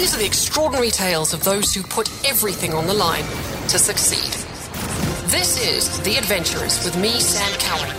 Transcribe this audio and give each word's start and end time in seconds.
These 0.00 0.14
are 0.14 0.18
the 0.18 0.24
extraordinary 0.24 0.90
tales 0.90 1.34
of 1.34 1.44
those 1.44 1.74
who 1.74 1.82
put 1.82 2.08
everything 2.26 2.72
on 2.72 2.86
the 2.86 2.94
line 2.94 3.22
to 3.68 3.78
succeed. 3.78 4.32
This 5.28 5.60
is 5.60 6.00
The 6.00 6.16
Adventurers 6.16 6.82
with 6.86 6.96
me, 6.96 7.20
Sam 7.20 7.52
Cowan. 7.58 7.90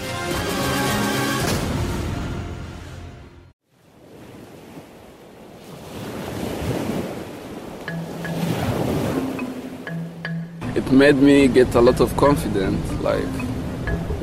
It 10.76 10.92
made 10.92 11.18
me 11.18 11.47
get 11.47 11.76
a 11.76 11.81
lot 11.81 11.99
of 12.02 12.18
confidence. 12.18 12.92
Like 13.02 13.24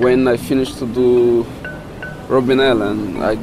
when 0.01 0.27
I 0.27 0.37
finished 0.37 0.81
to 0.81 0.87
do 0.87 1.45
Robben 2.27 2.61
Island, 2.61 3.23
I 3.23 3.37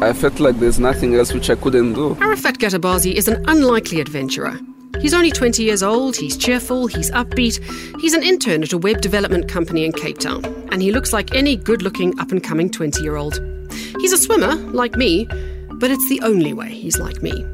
I 0.00 0.12
felt 0.12 0.38
like 0.38 0.60
there's 0.60 0.78
nothing 0.78 1.16
else 1.16 1.34
which 1.34 1.50
I 1.50 1.56
couldn't 1.56 1.94
do. 1.94 2.16
Arafat 2.20 2.58
Gatabazi 2.58 3.14
is 3.14 3.26
an 3.26 3.44
unlikely 3.48 4.00
adventurer. 4.00 4.56
He's 5.00 5.12
only 5.12 5.32
20 5.32 5.64
years 5.64 5.82
old, 5.82 6.14
he's 6.14 6.36
cheerful, 6.36 6.86
he's 6.86 7.10
upbeat, 7.10 7.58
he's 8.00 8.14
an 8.14 8.22
intern 8.22 8.62
at 8.62 8.72
a 8.72 8.78
web 8.78 9.00
development 9.00 9.48
company 9.48 9.84
in 9.84 9.92
Cape 9.92 10.18
Town, 10.18 10.44
and 10.70 10.82
he 10.82 10.92
looks 10.92 11.12
like 11.12 11.34
any 11.34 11.56
good 11.56 11.82
looking 11.82 12.18
up 12.20 12.30
and 12.30 12.42
coming 12.42 12.70
20 12.70 13.02
year 13.02 13.16
old. 13.16 13.40
He's 13.98 14.12
a 14.12 14.18
swimmer, 14.18 14.54
like 14.72 14.96
me, 14.96 15.26
but 15.74 15.90
it's 15.90 16.08
the 16.08 16.20
only 16.22 16.52
way 16.52 16.70
he's 16.70 17.00
like 17.00 17.20
me. 17.20 17.44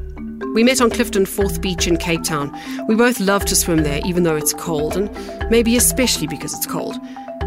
We 0.53 0.63
met 0.63 0.81
on 0.81 0.91
Clifton 0.91 1.25
Fourth 1.25 1.61
Beach 1.61 1.87
in 1.87 1.97
Cape 1.97 2.23
Town. 2.23 2.55
We 2.87 2.95
both 2.95 3.19
love 3.19 3.45
to 3.45 3.55
swim 3.55 3.81
there, 3.81 4.01
even 4.05 4.21
though 4.21 4.35
it's 4.35 4.53
cold, 4.53 4.95
and 4.95 5.09
maybe 5.49 5.75
especially 5.77 6.27
because 6.27 6.53
it's 6.53 6.67
cold. 6.67 6.95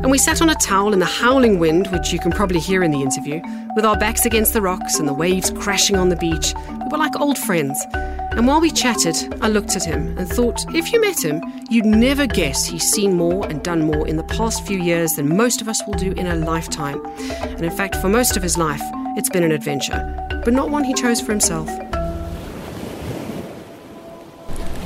And 0.03 0.11
we 0.11 0.19
sat 0.19 0.41
on 0.41 0.49
a 0.49 0.55
towel 0.55 0.93
in 0.93 1.01
the 1.01 1.07
howling 1.07 1.59
wind, 1.59 1.89
which 1.89 2.13
you 2.13 2.19
can 2.19 2.31
probably 2.31 2.61
hear 2.61 2.83
in 2.83 2.93
the 2.93 3.03
interview, 3.03 3.41
with 3.75 3.85
our 3.85 3.99
backs 3.99 4.25
against 4.25 4.53
the 4.53 4.63
rocks 4.63 4.99
and 4.99 5.09
the 5.09 5.13
waves 5.13 5.51
crashing 5.51 5.97
on 5.97 6.09
the 6.09 6.17
beach. 6.17 6.55
We 6.69 6.89
were 6.91 6.99
like 6.99 7.19
old 7.21 7.37
friends. 7.37 7.85
And 7.93 8.47
while 8.47 8.61
we 8.61 8.71
chatted, 8.71 9.17
I 9.43 9.49
looked 9.49 9.75
at 9.75 9.85
him 9.85 10.17
and 10.17 10.29
thought, 10.29 10.65
if 10.73 10.93
you 10.93 11.01
met 11.01 11.25
him, 11.25 11.43
you'd 11.69 11.85
never 11.85 12.27
guess 12.27 12.65
he's 12.65 12.85
seen 12.85 13.15
more 13.15 13.45
and 13.49 13.63
done 13.65 13.83
more 13.83 14.07
in 14.07 14.17
the 14.17 14.23
past 14.23 14.65
few 14.65 14.81
years 14.81 15.15
than 15.15 15.37
most 15.37 15.61
of 15.61 15.69
us 15.69 15.83
will 15.87 15.95
do 15.95 16.13
in 16.13 16.29
a 16.29 16.37
lifetime. 16.37 17.05
And 17.41 17.65
in 17.65 17.71
fact, 17.71 17.97
for 17.97 18.09
most 18.09 18.37
of 18.37 18.43
his 18.43 18.57
life, 18.57 18.83
it's 19.17 19.29
been 19.29 19.43
an 19.43 19.51
adventure, 19.51 20.15
but 20.45 20.53
not 20.53 20.71
one 20.71 20.85
he 20.85 20.95
chose 20.95 21.21
for 21.21 21.33
himself. 21.33 21.69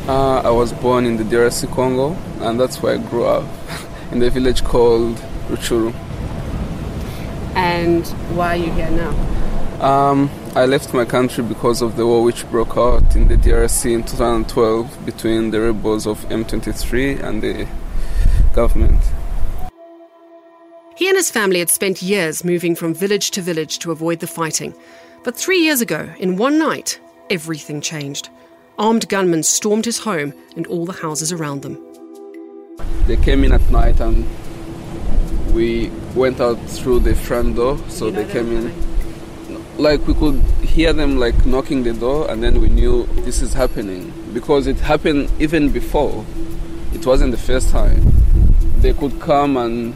Uh, 0.08 0.40
I 0.40 0.50
was 0.50 0.72
born 0.72 1.04
in 1.04 1.16
the 1.18 1.24
DRC 1.24 1.70
Congo, 1.74 2.16
and 2.40 2.58
that's 2.58 2.82
where 2.82 2.94
I 2.94 2.98
grew 2.98 3.24
up, 3.24 3.44
in 4.12 4.18
the 4.18 4.30
village 4.30 4.62
called 4.62 5.16
Rutshuru. 5.48 5.92
And 7.54 8.06
why 8.36 8.54
are 8.54 8.56
you 8.56 8.70
here 8.72 8.90
now? 8.90 9.10
Um, 9.82 10.30
I 10.54 10.66
left 10.66 10.94
my 10.94 11.04
country 11.04 11.42
because 11.42 11.82
of 11.82 11.96
the 11.96 12.06
war 12.06 12.22
which 12.22 12.48
broke 12.50 12.76
out 12.76 13.16
in 13.16 13.28
the 13.28 13.36
DRC 13.36 13.92
in 13.92 14.04
2012 14.04 15.04
between 15.04 15.50
the 15.50 15.60
rebels 15.60 16.06
of 16.06 16.20
M23 16.28 17.22
and 17.22 17.42
the 17.42 17.66
government. 18.54 19.02
He 20.94 21.08
and 21.08 21.16
his 21.16 21.30
family 21.30 21.58
had 21.58 21.70
spent 21.70 22.02
years 22.02 22.44
moving 22.44 22.76
from 22.76 22.94
village 22.94 23.32
to 23.32 23.40
village 23.40 23.78
to 23.80 23.90
avoid 23.90 24.20
the 24.20 24.26
fighting. 24.26 24.74
But 25.24 25.36
three 25.36 25.58
years 25.58 25.80
ago, 25.80 26.08
in 26.18 26.36
one 26.36 26.58
night, 26.58 27.00
everything 27.30 27.80
changed. 27.80 28.28
Armed 28.78 29.08
gunmen 29.08 29.42
stormed 29.42 29.84
his 29.84 29.98
home 29.98 30.32
and 30.54 30.66
all 30.66 30.84
the 30.86 30.92
houses 30.92 31.32
around 31.32 31.62
them. 31.62 31.91
They 33.06 33.16
came 33.16 33.44
in 33.44 33.52
at 33.52 33.68
night 33.70 34.00
and 34.00 34.26
we 35.52 35.90
went 36.14 36.40
out 36.40 36.58
through 36.68 37.00
the 37.00 37.14
front 37.14 37.56
door, 37.56 37.78
so 37.88 38.10
they 38.10 38.24
came 38.32 38.50
in. 38.56 38.72
Like 39.78 40.06
we 40.06 40.14
could 40.14 40.40
hear 40.62 40.92
them 40.92 41.18
like 41.18 41.44
knocking 41.44 41.82
the 41.82 41.92
door, 41.92 42.30
and 42.30 42.42
then 42.42 42.60
we 42.60 42.68
knew 42.68 43.06
this 43.24 43.42
is 43.42 43.52
happening 43.52 44.12
because 44.32 44.66
it 44.66 44.78
happened 44.78 45.30
even 45.38 45.70
before. 45.70 46.24
It 46.94 47.04
wasn't 47.06 47.32
the 47.32 47.38
first 47.38 47.70
time. 47.70 48.02
They 48.78 48.92
could 48.92 49.20
come 49.20 49.56
and 49.56 49.94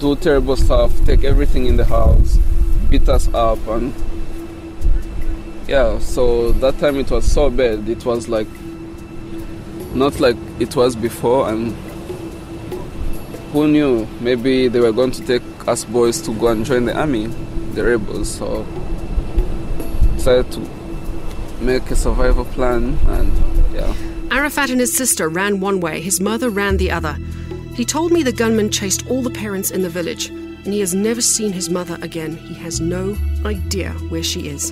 do 0.00 0.16
terrible 0.16 0.56
stuff, 0.56 0.92
take 1.04 1.24
everything 1.24 1.66
in 1.66 1.76
the 1.76 1.84
house, 1.84 2.38
beat 2.90 3.08
us 3.08 3.28
up, 3.34 3.64
and 3.68 3.92
yeah. 5.68 5.98
So 5.98 6.52
that 6.52 6.78
time 6.78 6.96
it 6.98 7.10
was 7.10 7.30
so 7.30 7.50
bad. 7.50 7.88
It 7.88 8.04
was 8.04 8.28
like 8.28 8.48
not 9.94 10.18
like 10.20 10.36
it 10.58 10.74
was 10.76 10.96
before, 10.96 11.48
and 11.48 11.74
who 13.56 13.68
knew? 13.68 14.06
Maybe 14.20 14.68
they 14.68 14.80
were 14.80 14.92
going 14.92 15.12
to 15.12 15.26
take 15.26 15.42
us 15.66 15.82
boys 15.86 16.20
to 16.22 16.34
go 16.34 16.48
and 16.48 16.62
join 16.62 16.84
the 16.84 16.94
army, 16.94 17.28
the 17.72 17.84
rebels. 17.84 18.34
So 18.36 18.66
decided 20.14 20.52
to 20.52 20.60
make 21.62 21.90
a 21.90 21.96
survival 21.96 22.44
plan, 22.44 22.98
and 23.06 23.32
yeah. 23.72 23.94
Arafat 24.30 24.68
and 24.68 24.78
his 24.78 24.94
sister 24.94 25.30
ran 25.30 25.60
one 25.60 25.80
way, 25.80 26.02
his 26.02 26.20
mother 26.20 26.50
ran 26.50 26.76
the 26.76 26.90
other. 26.90 27.16
He 27.74 27.86
told 27.86 28.12
me 28.12 28.22
the 28.22 28.30
gunman 28.30 28.70
chased 28.70 29.08
all 29.08 29.22
the 29.22 29.30
parents 29.30 29.70
in 29.70 29.80
the 29.80 29.88
village, 29.88 30.28
and 30.28 30.74
he 30.74 30.80
has 30.80 30.94
never 30.94 31.22
seen 31.22 31.52
his 31.52 31.70
mother 31.70 31.96
again. 32.02 32.36
He 32.36 32.54
has 32.56 32.82
no 32.82 33.16
idea 33.46 33.92
where 34.10 34.22
she 34.22 34.48
is. 34.48 34.70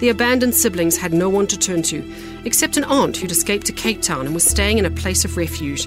The 0.00 0.08
abandoned 0.08 0.56
siblings 0.56 0.96
had 0.96 1.14
no 1.14 1.28
one 1.28 1.46
to 1.46 1.56
turn 1.56 1.82
to, 1.84 2.02
except 2.44 2.76
an 2.76 2.82
aunt 2.82 3.16
who'd 3.18 3.30
escaped 3.30 3.66
to 3.66 3.72
Cape 3.72 4.02
Town 4.02 4.26
and 4.26 4.34
was 4.34 4.42
staying 4.44 4.78
in 4.78 4.86
a 4.86 4.90
place 4.90 5.24
of 5.24 5.36
refuge. 5.36 5.86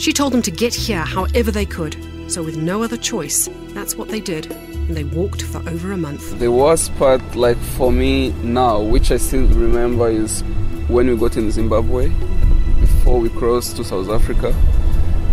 She 0.00 0.14
told 0.14 0.32
them 0.32 0.40
to 0.42 0.50
get 0.50 0.74
here 0.74 1.04
however 1.04 1.50
they 1.50 1.66
could, 1.66 1.94
so 2.26 2.42
with 2.42 2.56
no 2.56 2.82
other 2.82 2.96
choice, 2.96 3.50
that's 3.74 3.96
what 3.96 4.08
they 4.08 4.18
did, 4.18 4.50
and 4.50 4.96
they 4.96 5.04
walked 5.04 5.42
for 5.42 5.58
over 5.68 5.92
a 5.92 5.96
month. 5.98 6.38
The 6.38 6.50
worst 6.50 6.96
part, 6.96 7.20
like 7.36 7.58
for 7.58 7.92
me 7.92 8.30
now, 8.42 8.80
which 8.80 9.12
I 9.12 9.18
still 9.18 9.46
remember, 9.48 10.08
is 10.08 10.40
when 10.88 11.06
we 11.06 11.18
got 11.18 11.36
in 11.36 11.50
Zimbabwe, 11.50 12.08
before 12.80 13.20
we 13.20 13.28
crossed 13.28 13.76
to 13.76 13.84
South 13.84 14.08
Africa. 14.08 14.56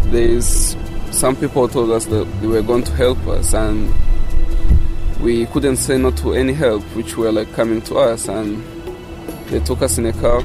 There's 0.07 0.75
some 1.11 1.37
people 1.37 1.69
told 1.69 1.91
us 1.91 2.05
that 2.07 2.25
they 2.41 2.47
were 2.47 2.61
going 2.61 2.83
to 2.83 2.91
help 2.91 3.25
us, 3.25 3.53
and 3.53 3.93
we 5.21 5.45
couldn't 5.45 5.77
say 5.77 5.97
no 5.97 6.11
to 6.11 6.33
any 6.33 6.51
help, 6.51 6.83
which 6.93 7.15
were 7.15 7.31
like 7.31 7.53
coming 7.53 7.81
to 7.83 7.99
us, 7.99 8.27
and 8.27 8.61
they 9.45 9.61
took 9.61 9.81
us 9.81 9.97
in 9.97 10.07
a 10.07 10.13
car, 10.13 10.43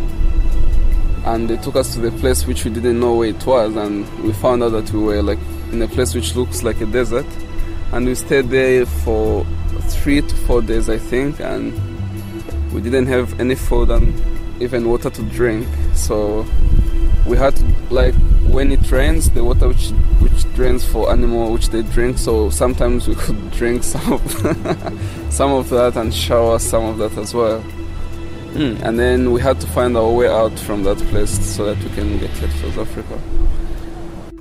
and 1.25 1.49
they 1.49 1.56
took 1.56 1.77
us 1.77 1.94
to 1.94 2.00
the 2.00 2.10
place 2.19 2.47
which 2.47 2.65
we 2.65 2.71
didn't 2.71 2.99
know 3.00 3.15
where 3.15 3.28
it 3.28 3.47
was, 3.47 3.77
and 3.77 4.09
we 4.25 4.33
found 4.33 4.62
out 4.62 4.71
that 4.71 4.91
we 4.93 5.00
were 5.00 5.22
like 5.22 5.38
in 5.72 5.81
a 5.83 5.88
place 5.88 6.15
which 6.15 6.34
looks 6.34 6.62
like 6.62 6.81
a 6.81 6.87
desert, 6.87 7.27
and 7.93 8.06
we 8.06 8.15
stayed 8.15 8.49
there 8.50 8.87
for 8.87 9.47
three 9.83 10.21
to 10.21 10.34
four 10.47 10.62
days, 10.62 10.88
I 10.88 10.99
think, 10.99 11.41
and 11.41 11.72
we 12.72 12.81
didn't 12.81 13.06
have 13.06 13.38
any 13.38 13.55
food 13.55 13.91
and 13.91 14.15
even 14.62 14.88
water 14.88 15.10
to 15.10 15.22
drink. 15.25 15.69
So 15.94 16.47
we 17.27 17.37
had 17.37 17.54
like 17.91 18.15
when 18.44 18.72
it 18.72 18.91
rains, 18.91 19.31
the 19.31 19.44
water 19.44 19.69
which 19.69 19.91
which 20.21 20.54
drains 20.54 20.84
for 20.84 21.10
animal 21.10 21.53
which 21.53 21.69
they 21.69 21.83
drink. 21.83 22.19
So 22.19 22.50
sometimes 22.50 23.09
we 23.09 23.15
could 23.15 23.50
drink 23.59 23.83
some 23.83 24.12
of 24.12 24.33
some 25.31 25.53
of 25.53 25.69
that 25.71 25.97
and 25.97 26.12
shower 26.12 26.59
some 26.59 26.84
of 26.84 26.99
that 26.99 27.16
as 27.19 27.34
well. 27.34 27.62
Mm. 28.52 28.82
And 28.82 28.98
then 28.98 29.32
we 29.32 29.40
had 29.40 29.60
to 29.60 29.66
find 29.66 29.96
our 29.96 30.10
way 30.10 30.28
out 30.28 30.58
from 30.58 30.84
that 30.84 30.98
place 31.10 31.30
so 31.54 31.64
that 31.66 31.82
we 31.82 31.90
can 31.90 32.18
get 32.18 32.34
to 32.36 32.50
South 32.50 32.78
Africa. 32.78 33.18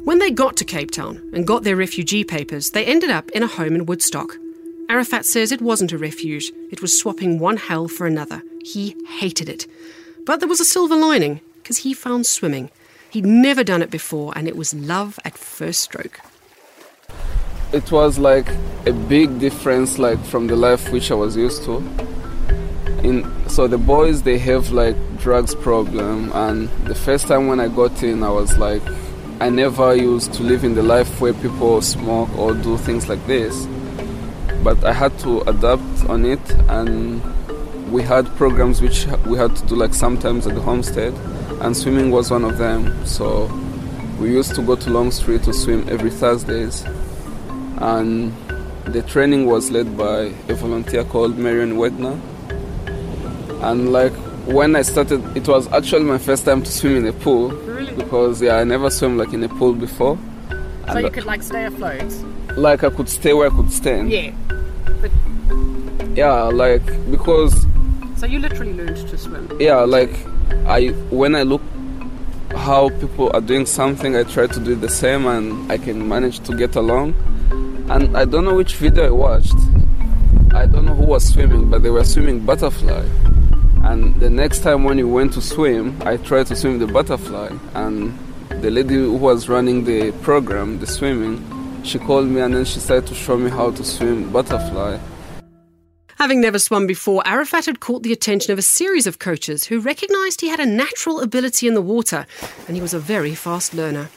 When 0.03 0.19
they 0.19 0.31
got 0.31 0.57
to 0.57 0.65
Cape 0.65 0.91
Town 0.91 1.21
and 1.33 1.45
got 1.47 1.63
their 1.63 1.75
refugee 1.75 2.23
papers, 2.23 2.71
they 2.71 2.85
ended 2.85 3.09
up 3.09 3.29
in 3.31 3.43
a 3.43 3.47
home 3.47 3.75
in 3.75 3.85
Woodstock. 3.85 4.37
Arafat 4.89 5.25
says 5.25 5.51
it 5.51 5.61
wasn't 5.61 5.93
a 5.93 5.97
refuge, 5.97 6.51
it 6.71 6.81
was 6.81 6.99
swapping 6.99 7.39
one 7.39 7.57
hell 7.57 7.87
for 7.87 8.05
another. 8.05 8.41
He 8.63 8.95
hated 9.07 9.47
it. 9.47 9.65
But 10.25 10.39
there 10.39 10.49
was 10.49 10.59
a 10.59 10.65
silver 10.65 10.95
lining, 10.95 11.39
because 11.61 11.77
he 11.77 11.93
found 11.93 12.25
swimming. 12.25 12.69
He'd 13.11 13.25
never 13.25 13.63
done 13.63 13.81
it 13.81 13.91
before, 13.91 14.33
and 14.35 14.47
it 14.47 14.57
was 14.57 14.73
love 14.73 15.19
at 15.23 15.37
first 15.37 15.81
stroke. 15.81 16.19
It 17.71 17.89
was 17.91 18.19
like 18.19 18.49
a 18.85 18.91
big 18.91 19.39
difference, 19.39 19.97
like 19.97 20.21
from 20.25 20.47
the 20.47 20.55
life 20.55 20.91
which 20.91 21.11
I 21.11 21.15
was 21.15 21.37
used 21.37 21.63
to. 21.65 21.81
In 23.03 23.25
so 23.49 23.67
the 23.67 23.77
boys 23.79 24.21
they 24.21 24.37
have 24.37 24.71
like 24.71 24.95
drugs 25.17 25.55
problem, 25.55 26.31
and 26.33 26.69
the 26.85 26.93
first 26.93 27.27
time 27.27 27.47
when 27.47 27.59
I 27.59 27.67
got 27.67 28.03
in, 28.03 28.23
I 28.23 28.29
was 28.29 28.57
like, 28.57 28.83
I 29.39 29.49
never 29.49 29.95
used 29.95 30.33
to 30.33 30.43
live 30.43 30.63
in 30.63 30.75
the 30.75 30.83
life 30.83 31.19
where 31.19 31.33
people 31.33 31.81
smoke 31.81 32.29
or 32.37 32.53
do 32.53 32.77
things 32.77 33.09
like 33.09 33.25
this. 33.25 33.65
But 34.63 34.83
I 34.83 34.93
had 34.93 35.17
to 35.19 35.41
adapt 35.49 36.05
on 36.07 36.25
it, 36.25 36.39
and 36.69 37.21
we 37.91 38.03
had 38.03 38.27
programs 38.35 38.81
which 38.81 39.07
we 39.25 39.35
had 39.35 39.55
to 39.55 39.65
do 39.65 39.75
like 39.75 39.95
sometimes 39.95 40.45
at 40.45 40.53
the 40.53 40.61
homestead, 40.61 41.13
and 41.61 41.75
swimming 41.75 42.11
was 42.11 42.29
one 42.29 42.45
of 42.45 42.59
them. 42.59 43.05
So 43.07 43.49
we 44.19 44.29
used 44.29 44.53
to 44.55 44.61
go 44.61 44.75
to 44.75 44.89
Long 44.91 45.09
Street 45.09 45.41
to 45.43 45.53
swim 45.53 45.89
every 45.89 46.11
Thursdays, 46.11 46.83
and 47.77 48.31
the 48.85 49.01
training 49.01 49.47
was 49.47 49.71
led 49.71 49.97
by 49.97 50.33
a 50.49 50.53
volunteer 50.53 51.03
called 51.03 51.39
Marion 51.39 51.77
Wagner. 51.77 52.19
And 53.61 53.91
like 53.93 54.13
when 54.47 54.75
I 54.75 54.81
started, 54.81 55.21
it 55.37 55.47
was 55.47 55.71
actually 55.71 56.03
my 56.03 56.17
first 56.17 56.45
time 56.45 56.63
to 56.63 56.71
swim 56.71 56.97
in 56.97 57.07
a 57.07 57.13
pool 57.13 57.49
Really? 57.51 57.93
because 57.93 58.41
yeah, 58.41 58.55
I 58.57 58.63
never 58.63 58.89
swam 58.89 59.17
like 59.17 59.33
in 59.33 59.43
a 59.43 59.49
pool 59.49 59.73
before. 59.73 60.17
So 60.91 60.97
you 60.99 61.07
uh, 61.07 61.09
could 61.11 61.25
like 61.25 61.43
stay 61.43 61.65
afloat? 61.65 62.11
Like 62.57 62.83
I 62.83 62.89
could 62.89 63.07
stay 63.07 63.33
where 63.33 63.49
I 63.51 63.55
could 63.55 63.71
stand. 63.71 64.11
Yeah. 64.11 64.31
Yeah, 66.15 66.43
like 66.43 66.83
because 67.09 67.65
So 68.17 68.25
you 68.25 68.39
literally 68.39 68.73
learned 68.73 68.97
to 69.07 69.17
swim. 69.17 69.49
yeah, 69.59 69.77
like 69.81 70.11
I 70.65 70.87
when 71.09 71.35
I 71.35 71.43
look 71.43 71.61
how 72.55 72.89
people 72.99 73.31
are 73.33 73.39
doing 73.41 73.65
something, 73.65 74.15
I 74.15 74.23
try 74.23 74.47
to 74.47 74.59
do 74.59 74.75
the 74.75 74.89
same, 74.89 75.25
and 75.25 75.71
I 75.71 75.77
can 75.77 76.07
manage 76.07 76.39
to 76.41 76.55
get 76.55 76.75
along. 76.75 77.13
And 77.89 78.15
I 78.17 78.25
don't 78.25 78.43
know 78.43 78.55
which 78.55 78.75
video 78.75 79.07
I 79.07 79.11
watched. 79.11 79.55
I 80.53 80.65
don't 80.65 80.85
know 80.85 80.93
who 80.93 81.05
was 81.05 81.23
swimming, 81.31 81.69
but 81.69 81.81
they 81.83 81.89
were 81.89 82.03
swimming 82.03 82.41
butterfly. 82.41 83.05
And 83.83 84.15
the 84.19 84.29
next 84.29 84.59
time 84.59 84.83
when 84.83 84.97
you 84.97 85.07
went 85.07 85.33
to 85.33 85.41
swim, 85.41 85.99
I 86.05 86.17
tried 86.17 86.47
to 86.47 86.55
swim 86.55 86.79
the 86.79 86.87
butterfly, 86.87 87.49
and 87.73 88.17
the 88.61 88.69
lady 88.69 88.95
who 88.95 89.13
was 89.13 89.49
running 89.49 89.85
the 89.85 90.11
program, 90.23 90.79
the 90.79 90.87
swimming, 90.87 91.43
she 91.83 91.97
called 91.97 92.27
me 92.27 92.41
and 92.41 92.53
then 92.53 92.65
she 92.65 92.79
started 92.79 93.07
to 93.07 93.15
show 93.15 93.37
me 93.37 93.49
how 93.49 93.71
to 93.71 93.83
swim 93.83 94.31
butterfly. 94.31 94.99
Having 96.17 96.41
never 96.41 96.59
swum 96.59 96.85
before, 96.85 97.25
Arafat 97.25 97.65
had 97.65 97.79
caught 97.79 98.03
the 98.03 98.13
attention 98.13 98.53
of 98.53 98.59
a 98.59 98.61
series 98.61 99.07
of 99.07 99.17
coaches 99.17 99.63
who 99.63 99.79
recognised 99.79 100.41
he 100.41 100.49
had 100.49 100.59
a 100.59 100.65
natural 100.65 101.19
ability 101.19 101.67
in 101.67 101.73
the 101.73 101.81
water 101.81 102.27
and 102.67 102.75
he 102.75 102.81
was 102.81 102.93
a 102.93 102.99
very 102.99 103.33
fast 103.33 103.73
learner. 103.73 104.09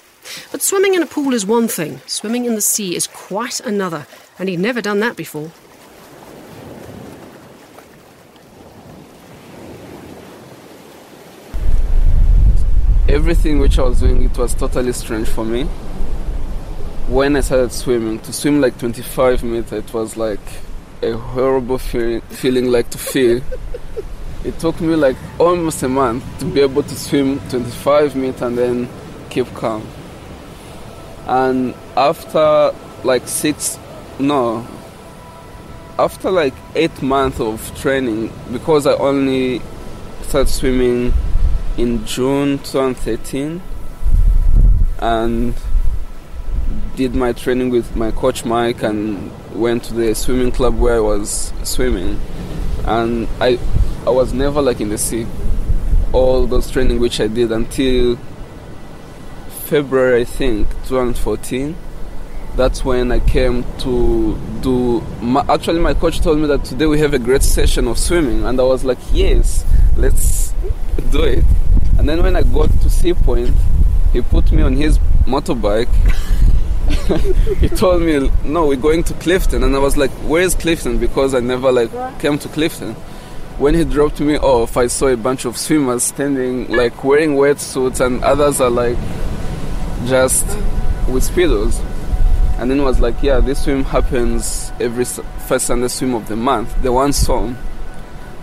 But 0.52 0.60
swimming 0.60 0.94
in 0.94 1.02
a 1.02 1.06
pool 1.06 1.32
is 1.32 1.46
one 1.46 1.68
thing, 1.68 2.02
swimming 2.06 2.44
in 2.44 2.54
the 2.54 2.60
sea 2.60 2.94
is 2.94 3.06
quite 3.06 3.60
another, 3.60 4.06
and 4.38 4.48
he'd 4.48 4.60
never 4.60 4.82
done 4.82 5.00
that 5.00 5.16
before. 5.16 5.50
Everything 13.24 13.58
which 13.58 13.78
I 13.78 13.84
was 13.84 14.00
doing, 14.00 14.22
it 14.22 14.36
was 14.36 14.52
totally 14.52 14.92
strange 14.92 15.26
for 15.26 15.46
me. 15.46 15.64
When 17.08 17.36
I 17.36 17.40
started 17.40 17.72
swimming, 17.72 18.18
to 18.18 18.34
swim 18.34 18.60
like 18.60 18.78
25 18.78 19.42
meters, 19.42 19.72
it 19.72 19.94
was 19.94 20.18
like 20.18 20.46
a 21.00 21.12
horrible 21.12 21.78
feeling, 21.78 22.20
feeling 22.20 22.66
like 22.66 22.90
to 22.90 22.98
feel. 22.98 23.40
It 24.44 24.58
took 24.58 24.78
me 24.78 24.94
like 24.94 25.16
almost 25.38 25.82
a 25.82 25.88
month 25.88 26.22
to 26.40 26.44
be 26.44 26.60
able 26.60 26.82
to 26.82 26.94
swim 26.94 27.40
25 27.48 28.14
meters 28.14 28.42
and 28.42 28.58
then 28.58 28.88
keep 29.30 29.46
calm. 29.54 29.88
And 31.26 31.72
after 31.96 32.74
like 33.04 33.26
six, 33.26 33.78
no, 34.18 34.66
after 35.98 36.30
like 36.30 36.52
eight 36.74 37.00
months 37.00 37.40
of 37.40 37.74
training, 37.80 38.30
because 38.52 38.86
I 38.86 38.92
only 38.96 39.62
started 40.24 40.50
swimming 40.50 41.14
in 41.76 42.06
June 42.06 42.58
2013 42.58 43.60
and 45.00 45.54
did 46.96 47.14
my 47.14 47.32
training 47.32 47.70
with 47.70 47.96
my 47.96 48.10
coach 48.12 48.44
Mike 48.44 48.82
and 48.82 49.30
went 49.52 49.84
to 49.84 49.94
the 49.94 50.14
swimming 50.14 50.52
club 50.52 50.78
where 50.78 50.96
I 50.96 51.00
was 51.00 51.52
swimming, 51.64 52.20
and 52.84 53.28
I 53.40 53.58
I 54.06 54.10
was 54.10 54.32
never 54.32 54.62
like 54.62 54.80
in 54.80 54.90
the 54.90 54.98
sea. 54.98 55.26
All 56.12 56.46
those 56.46 56.70
training 56.70 57.00
which 57.00 57.20
I 57.20 57.26
did 57.26 57.50
until 57.50 58.16
February, 59.64 60.20
I 60.20 60.24
think, 60.24 60.68
2014. 60.86 61.76
That's 62.54 62.84
when 62.84 63.10
I 63.10 63.18
came 63.18 63.64
to 63.78 64.38
do. 64.60 65.00
My, 65.20 65.44
actually, 65.48 65.80
my 65.80 65.94
coach 65.94 66.20
told 66.20 66.38
me 66.38 66.46
that 66.46 66.64
today 66.64 66.86
we 66.86 67.00
have 67.00 67.12
a 67.12 67.18
great 67.18 67.42
session 67.42 67.88
of 67.88 67.98
swimming, 67.98 68.44
and 68.44 68.60
I 68.60 68.62
was 68.62 68.84
like, 68.84 68.98
yes, 69.12 69.64
let's 69.96 70.52
do 71.10 71.22
it. 71.24 71.44
And 71.98 72.08
then 72.08 72.22
when 72.22 72.36
I 72.36 72.42
got 72.42 72.70
to 72.82 72.90
Sea 72.90 73.14
Point, 73.14 73.54
he 74.12 74.20
put 74.22 74.52
me 74.52 74.62
on 74.62 74.74
his 74.74 74.98
motorbike 75.26 75.88
he 77.60 77.68
told 77.68 78.02
me, 78.02 78.30
"No, 78.44 78.66
we're 78.66 78.76
going 78.76 79.02
to 79.04 79.14
Clifton," 79.14 79.62
and 79.62 79.74
I 79.74 79.78
was 79.78 79.96
like, 79.96 80.10
"Where 80.28 80.42
is 80.42 80.54
Clifton?" 80.54 80.98
Because 80.98 81.34
I 81.34 81.40
never 81.40 81.72
like 81.72 81.90
came 82.18 82.38
to 82.38 82.48
Clifton. 82.48 82.94
When 83.58 83.74
he 83.74 83.84
dropped 83.84 84.20
me 84.20 84.36
off, 84.38 84.76
I 84.76 84.88
saw 84.88 85.08
a 85.08 85.16
bunch 85.16 85.44
of 85.44 85.56
swimmers 85.56 86.02
standing, 86.02 86.68
like 86.70 87.04
wearing 87.04 87.34
wetsuits, 87.34 88.04
and 88.04 88.22
others 88.22 88.60
are 88.60 88.70
like 88.70 88.96
just 90.06 90.46
with 91.08 91.28
speedos. 91.28 91.80
And 92.58 92.70
then 92.70 92.80
it 92.80 92.84
was 92.84 93.00
like, 93.00 93.22
"Yeah, 93.22 93.40
this 93.40 93.64
swim 93.64 93.84
happens 93.84 94.72
every 94.80 95.04
first 95.04 95.66
Sunday 95.66 95.88
swim 95.88 96.14
of 96.14 96.28
the 96.28 96.36
month." 96.36 96.82
The 96.82 96.92
one 96.92 97.12
song, 97.12 97.56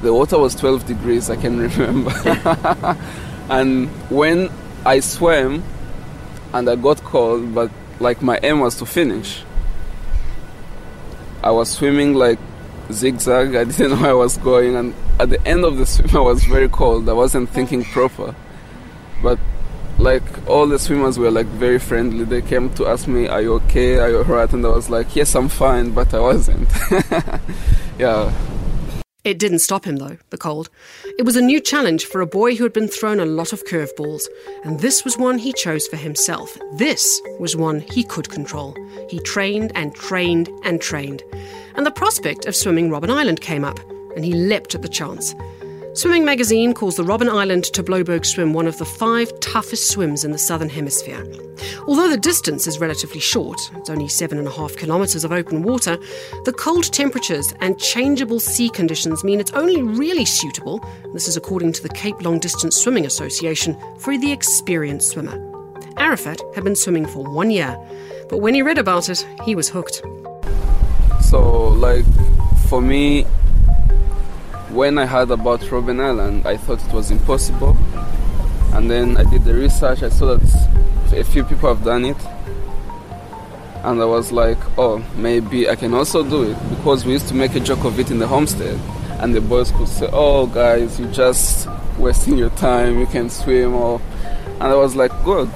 the 0.01 0.13
water 0.13 0.38
was 0.38 0.56
12 0.56 0.86
degrees. 0.86 1.30
I 1.30 1.36
can 1.36 1.59
remember. 1.59 2.98
and 3.51 3.89
when 4.09 4.50
I 4.86 5.01
swam, 5.01 5.63
and 6.53 6.69
I 6.69 6.75
got 6.75 7.03
cold, 7.03 7.53
but 7.53 7.69
like 8.00 8.21
my 8.21 8.39
aim 8.42 8.62
was 8.62 8.77
to 8.77 8.86
finish. 8.86 9.44
I 11.44 11.51
was 11.51 11.69
swimming 11.69 12.13
like 12.13 12.39
zigzag. 12.92 13.56
I 13.56 13.65
didn't 13.65 13.89
know 13.92 13.98
where 13.98 14.12
I 14.12 14.13
was 14.13 14.38
going, 14.38 14.75
and 14.75 14.94
at 15.19 15.30
the 15.30 15.45
end 15.45 15.65
of 15.65 15.77
the 15.77 15.86
swim, 15.86 16.15
I 16.15 16.21
was 16.21 16.44
very 16.45 16.69
cold. 16.69 17.07
I 17.09 17.13
wasn't 17.13 17.50
thinking 17.50 17.83
proper, 17.83 18.33
but 19.21 19.38
like 20.00 20.24
all 20.48 20.65
the 20.65 20.80
swimmers 20.80 21.19
were 21.19 21.30
like 21.30 21.48
very 21.48 21.77
friendly. 21.77 22.24
They 22.24 22.42
came 22.42 22.69
to 22.75 22.88
ask 22.88 23.06
me, 23.06 23.27
"Are 23.27 23.42
you 23.42 23.53
okay? 23.56 23.98
Are 24.00 24.09
you 24.09 24.19
alright?" 24.19 24.51
And 24.53 24.65
I 24.65 24.69
was 24.69 24.89
like, 24.89 25.13
"Yes, 25.15 25.36
I'm 25.36 25.50
fine," 25.50 25.92
but 25.92 26.13
I 26.13 26.19
wasn't. 26.19 26.69
yeah. 28.00 28.31
It 29.23 29.38
didn't 29.38 29.59
stop 29.59 29.85
him, 29.85 29.97
though, 29.97 30.18
the 30.31 30.38
cold. 30.38 30.71
It 31.19 31.25
was 31.25 31.35
a 31.35 31.44
new 31.44 31.59
challenge 31.59 32.06
for 32.06 32.21
a 32.21 32.25
boy 32.25 32.56
who 32.56 32.63
had 32.63 32.73
been 32.73 32.88
thrown 32.88 33.19
a 33.19 33.25
lot 33.25 33.53
of 33.53 33.63
curveballs, 33.65 34.23
and 34.63 34.79
this 34.79 35.06
was 35.06 35.15
one 35.15 35.38
he 35.38 35.53
chose 35.53 35.88
for 35.88 35.95
himself. 35.95 36.57
This 36.73 37.21
was 37.39 37.56
one 37.56 37.81
he 37.81 38.03
could 38.03 38.29
control. 38.29 38.75
He 39.09 39.19
trained 39.19 39.73
and 39.75 39.94
trained 39.94 40.50
and 40.63 40.81
trained. 40.81 41.21
And 41.75 41.85
the 41.85 41.91
prospect 41.91 42.47
of 42.47 42.56
swimming 42.56 42.89
Robben 42.89 43.12
Island 43.12 43.41
came 43.41 43.63
up, 43.63 43.79
and 44.15 44.25
he 44.25 44.33
leapt 44.33 44.73
at 44.73 44.81
the 44.81 44.89
chance. 44.89 45.35
Swimming 45.93 46.23
magazine 46.23 46.73
calls 46.73 46.95
the 46.95 47.03
Robben 47.03 47.27
Island 47.27 47.65
to 47.65 47.83
Blouberg 47.83 48.25
swim 48.25 48.53
one 48.53 48.65
of 48.65 48.77
the 48.77 48.85
five 48.85 49.38
toughest 49.41 49.89
swims 49.89 50.23
in 50.23 50.31
the 50.31 50.38
southern 50.38 50.69
hemisphere. 50.69 51.21
Although 51.85 52.09
the 52.09 52.15
distance 52.15 52.65
is 52.65 52.79
relatively 52.79 53.19
short, 53.19 53.59
it's 53.75 53.89
only 53.89 54.07
seven 54.07 54.38
and 54.38 54.47
a 54.47 54.51
half 54.51 54.77
kilometres 54.77 55.25
of 55.25 55.33
open 55.33 55.63
water, 55.63 55.97
the 56.45 56.53
cold 56.53 56.85
temperatures 56.93 57.53
and 57.59 57.77
changeable 57.77 58.39
sea 58.39 58.69
conditions 58.69 59.25
mean 59.25 59.41
it's 59.41 59.51
only 59.51 59.83
really 59.83 60.23
suitable, 60.23 60.79
this 61.11 61.27
is 61.27 61.35
according 61.35 61.73
to 61.73 61.83
the 61.83 61.89
Cape 61.89 62.23
Long 62.23 62.39
Distance 62.39 62.77
Swimming 62.77 63.05
Association, 63.05 63.77
for 63.99 64.17
the 64.17 64.31
experienced 64.31 65.09
swimmer. 65.09 65.38
Arafat 65.97 66.41
had 66.55 66.63
been 66.63 66.77
swimming 66.77 67.05
for 67.05 67.25
one 67.25 67.51
year, 67.51 67.77
but 68.29 68.38
when 68.38 68.53
he 68.53 68.61
read 68.61 68.77
about 68.77 69.09
it, 69.09 69.27
he 69.43 69.55
was 69.55 69.67
hooked. 69.67 70.01
So, 71.19 71.67
like, 71.67 72.05
for 72.69 72.81
me, 72.81 73.25
when 74.73 74.97
I 74.97 75.06
heard 75.06 75.31
about 75.31 75.59
Robben 75.62 76.00
Island, 76.00 76.47
I 76.47 76.56
thought 76.56 76.85
it 76.85 76.94
was 76.94 77.12
impossible. 77.12 77.75
And 78.73 78.89
then 78.89 79.17
I 79.17 79.24
did 79.29 79.43
the 79.43 79.53
research, 79.53 80.01
I 80.01 80.10
saw 80.10 80.36
that 80.36 81.13
a 81.13 81.24
few 81.25 81.43
people 81.43 81.74
have 81.74 81.84
done 81.84 82.05
it. 82.05 82.17
And 83.84 84.01
I 84.01 84.05
was 84.05 84.31
like, 84.31 84.57
oh, 84.77 85.03
maybe 85.17 85.67
I 85.67 85.75
can 85.75 85.93
also 85.93 86.24
do 86.24 86.43
it. 86.43 86.57
Because 86.69 87.05
we 87.05 87.13
used 87.13 87.27
to 87.27 87.34
make 87.34 87.55
a 87.55 87.60
joke 87.60 87.84
of 87.84 88.00
it 88.00 88.12
in 88.12 88.19
the 88.19 88.27
homestead. 88.27 88.79
And 89.19 89.36
the 89.36 89.41
boys 89.41 89.72
could 89.72 89.89
say, 89.89 90.07
oh, 90.13 90.48
guys, 90.48 91.00
you're 91.00 91.12
just 91.12 91.67
wasting 91.98 92.38
your 92.38 92.51
time, 92.51 93.00
you 93.00 93.07
can 93.07 93.29
swim. 93.29 93.74
Or... 93.74 94.01
And 94.45 94.63
I 94.63 94.75
was 94.75 94.95
like, 94.95 95.12
good. 95.25 95.50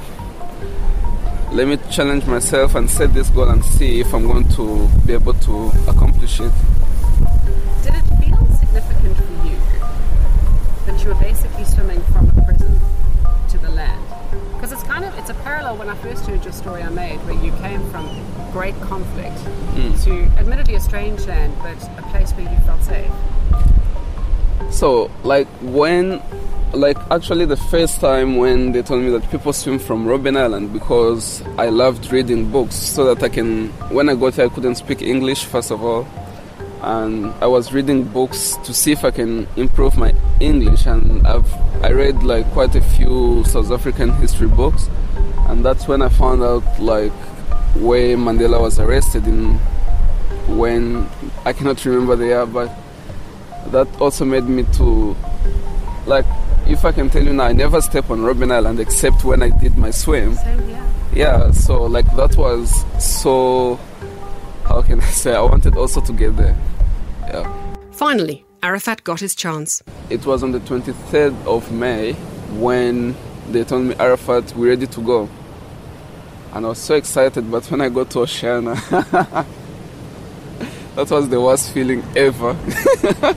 Let 1.54 1.68
me 1.68 1.78
challenge 1.90 2.26
myself 2.26 2.76
and 2.76 2.90
set 2.90 3.14
this 3.14 3.30
goal 3.30 3.48
and 3.48 3.64
see 3.64 4.02
if 4.02 4.14
I'm 4.14 4.28
going 4.28 4.50
to 4.50 4.90
be 5.06 5.14
able 5.14 5.36
to 5.36 5.72
accomplish 5.88 6.42
it 6.42 6.52
that 11.06 11.10
you 11.10 11.16
were 11.16 11.24
basically 11.24 11.66
swimming 11.66 12.02
from 12.04 12.30
a 12.30 12.42
prison 12.46 12.80
to 13.50 13.58
the 13.58 13.70
land? 13.70 14.02
Because 14.54 14.72
it's 14.72 14.84
kind 14.84 15.06
of 15.06 15.18
it's 15.18 15.30
a 15.30 15.34
parallel 15.36 15.78
when 15.78 15.90
I 15.90 15.96
first 15.96 16.26
heard 16.26 16.44
your 16.44 16.54
story 16.54 16.82
I 16.82 16.90
made, 16.90 17.18
where 17.26 17.36
you 17.44 17.52
came 17.64 17.88
from 17.92 18.08
great 18.52 18.80
conflict 18.82 19.38
mm. 19.76 20.04
to 20.06 20.14
admittedly 20.40 20.76
a 20.76 20.80
strange 20.80 21.26
land, 21.28 21.54
but 21.62 21.82
a 21.98 22.02
place 22.10 22.32
where 22.32 22.52
you 22.52 22.60
felt 22.62 22.82
safe. 22.84 23.12
So, 24.72 25.12
like 25.24 25.48
when 25.62 26.22
like 26.74 26.98
actually 27.10 27.46
the 27.46 27.58
first 27.58 28.02
time 28.02 28.36
when 28.36 28.74
they 28.74 28.82
told 28.82 29.02
me 29.02 29.10
that 29.10 29.30
people 29.32 29.54
swim 29.54 29.80
from 29.80 30.06
Robben 30.06 30.36
Island 30.38 30.74
because 30.74 31.42
I 31.58 31.70
loved 31.70 32.12
reading 32.12 32.52
books 32.52 32.76
so 32.76 33.14
that 33.14 33.24
I 33.24 33.30
can 33.30 33.70
when 33.96 34.10
I 34.10 34.16
got 34.16 34.36
here 34.36 34.46
I 34.46 34.50
couldn't 34.50 34.76
speak 34.76 35.02
English 35.02 35.46
first 35.46 35.72
of 35.72 35.82
all 35.82 36.06
and 36.82 37.34
I 37.42 37.48
was 37.48 37.72
reading 37.72 38.04
books 38.04 38.58
to 38.66 38.74
see 38.74 38.92
if 38.92 39.06
I 39.06 39.12
can 39.12 39.48
improve 39.56 39.96
my 39.96 40.14
English. 40.40 40.86
And 40.86 41.26
I've 41.26 41.52
I 41.84 41.92
read 41.92 42.24
like 42.24 42.46
quite 42.52 42.76
a 42.76 42.82
few 42.82 43.44
South 43.46 43.72
African 43.72 44.12
history 44.14 44.48
books, 44.48 44.90
and 45.48 45.64
that's 45.64 45.88
when 45.88 46.02
I 46.02 46.10
found 46.10 46.44
out 46.44 46.64
like 46.80 47.14
where 47.76 48.18
Mandela 48.18 48.60
was 48.62 48.80
arrested 48.80 49.28
in 49.28 49.60
when 50.48 51.10
I 51.46 51.54
cannot 51.54 51.84
remember 51.86 52.16
the 52.16 52.26
year, 52.26 52.46
but 52.46 52.72
that 53.68 53.88
also 54.00 54.26
made 54.26 54.46
me 54.46 54.64
to 54.74 55.16
like 56.06 56.26
if 56.68 56.84
I 56.84 56.92
can 56.92 57.10
tell 57.10 57.24
you 57.24 57.34
now, 57.34 57.46
I 57.46 57.52
never 57.52 57.82
step 57.82 58.10
on 58.10 58.20
Robben 58.20 58.52
Island 58.52 58.80
except 58.80 59.24
when 59.24 59.44
I 59.44 59.50
did 59.50 59.78
my 59.78 59.92
swim. 59.92 60.36
Same, 60.36 60.70
yeah. 60.70 60.92
Yeah, 61.14 61.52
so 61.52 61.84
like 61.84 62.06
that 62.16 62.36
was 62.38 62.84
so. 63.00 63.80
How 64.66 64.82
can 64.82 65.00
I 65.00 65.06
say? 65.06 65.36
I 65.36 65.42
wanted 65.42 65.78
also 65.78 66.02
to 66.02 66.14
get 66.14 66.36
there. 66.36 66.58
Yeah. 67.22 67.78
Finally, 67.92 68.45
Arafat 68.64 69.04
got 69.04 69.20
his 69.20 69.36
chance. 69.36 69.84
It 70.10 70.26
was 70.26 70.44
on 70.44 70.52
the 70.52 70.60
23rd 70.60 71.46
of 71.46 71.72
May 71.72 72.14
when 72.60 73.16
they 73.50 73.64
told 73.64 73.84
me, 73.84 73.96
Arafat, 73.96 74.56
we're 74.56 74.70
ready 74.70 74.88
to 74.88 75.02
go. 75.02 75.30
And 76.54 76.66
I 76.66 76.70
was 76.70 76.80
so 76.80 76.96
excited, 76.96 77.52
but 77.52 77.70
when 77.70 77.82
I 77.82 77.90
got 77.90 78.10
to 78.12 78.20
Oceana, 78.22 78.76
that 80.96 81.10
was 81.10 81.30
the 81.30 81.40
worst 81.42 81.72
feeling 81.72 82.04
ever. 82.16 82.56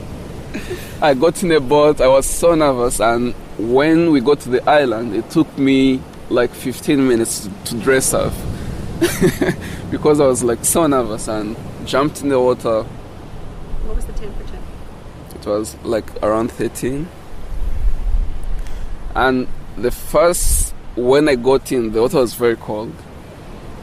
I 1.01 1.13
got 1.13 1.41
in 1.43 1.51
a 1.51 1.59
boat, 1.59 2.01
I 2.01 2.07
was 2.07 2.25
so 2.25 2.55
nervous, 2.55 2.99
and 2.99 3.33
when 3.57 4.11
we 4.11 4.21
got 4.21 4.39
to 4.41 4.49
the 4.49 4.67
island, 4.69 5.15
it 5.15 5.29
took 5.29 5.57
me 5.57 6.01
like 6.29 6.51
15 6.51 7.07
minutes 7.07 7.47
to, 7.47 7.49
to 7.65 7.75
dress 7.81 8.13
up 8.13 8.33
because 9.91 10.19
I 10.19 10.25
was 10.25 10.43
like 10.43 10.63
so 10.63 10.87
nervous 10.87 11.27
and 11.27 11.55
jumped 11.85 12.21
in 12.21 12.29
the 12.29 12.39
water. 12.39 12.83
What 12.83 13.95
was 13.95 14.05
the 14.05 14.13
temperature? 14.13 14.58
Was 15.49 15.75
like 15.83 16.05
around 16.21 16.51
13. 16.51 17.07
And 19.15 19.47
the 19.77 19.89
first, 19.89 20.75
when 20.95 21.27
I 21.27 21.35
got 21.35 21.71
in, 21.71 21.91
the 21.91 22.01
water 22.03 22.17
was 22.17 22.35
very 22.35 22.55
cold. 22.55 22.93